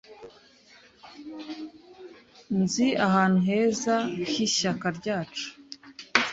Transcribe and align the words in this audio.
Nzi 2.61 2.87
ahantu 3.07 3.39
heza 3.47 3.95
h'ishyaka 4.31 4.87
ryacu. 4.97 5.45